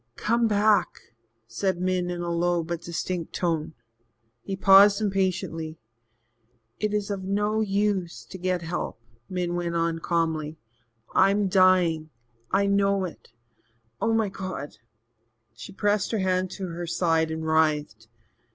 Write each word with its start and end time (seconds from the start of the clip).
"Come 0.15 0.47
back," 0.47 0.99
said 1.45 1.79
Min 1.79 2.09
in 2.09 2.21
a 2.21 2.31
low 2.31 2.63
but 2.63 2.81
distinct 2.81 3.33
tone. 3.33 3.75
He 4.41 4.55
paused 4.55 4.99
impatiently. 4.99 5.77
"It 6.79 6.91
is 6.91 7.11
of 7.11 7.23
no 7.23 7.59
use 7.61 8.25
to 8.25 8.39
get 8.39 8.63
help," 8.63 8.99
Min 9.29 9.53
went 9.53 9.75
on 9.75 9.99
calmly. 9.99 10.57
"I'm 11.13 11.47
dying 11.49 12.09
I 12.49 12.65
know 12.65 13.05
it. 13.05 13.31
Oh, 14.01 14.15
my 14.15 14.29
God!" 14.29 14.77
She 15.53 15.71
pressed 15.71 16.09
her 16.13 16.17
hand 16.17 16.49
to 16.53 16.69
her 16.69 16.87
side 16.87 17.29
and 17.29 17.45
writhed. 17.45 18.07